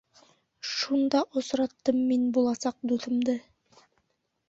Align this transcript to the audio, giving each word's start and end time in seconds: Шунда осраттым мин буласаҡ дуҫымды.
Шунда 0.77 1.21
осраттым 1.41 2.01
мин 2.09 2.27
буласаҡ 2.39 2.83
дуҫымды. 2.93 3.41